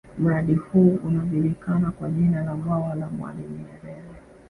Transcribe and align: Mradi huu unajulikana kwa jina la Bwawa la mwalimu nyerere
Mradi 0.19 0.53
huu 0.55 0.95
unajulikana 1.05 1.91
kwa 1.91 2.09
jina 2.09 2.43
la 2.43 2.53
Bwawa 2.55 2.95
la 2.95 3.09
mwalimu 3.09 3.55
nyerere 3.55 4.01